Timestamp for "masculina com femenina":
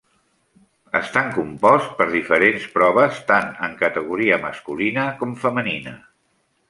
4.47-5.95